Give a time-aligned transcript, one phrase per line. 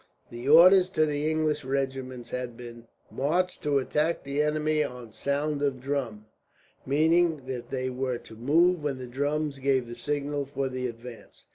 [0.31, 5.61] The orders to the English regiments had been, "March to attack the enemy on sound
[5.61, 6.25] of drum,"
[6.87, 11.45] meaning that they were to move when the drums gave the signal for the advance.